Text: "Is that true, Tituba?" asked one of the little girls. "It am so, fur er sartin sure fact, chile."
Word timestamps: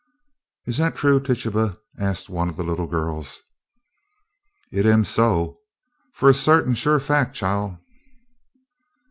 "Is 0.65 0.77
that 0.77 0.95
true, 0.95 1.19
Tituba?" 1.19 1.77
asked 1.99 2.27
one 2.27 2.49
of 2.49 2.57
the 2.57 2.63
little 2.63 2.87
girls. 2.87 3.39
"It 4.71 4.87
am 4.87 5.05
so, 5.05 5.59
fur 6.15 6.29
er 6.29 6.33
sartin 6.33 6.73
sure 6.73 6.99
fact, 6.99 7.35
chile." 7.35 7.77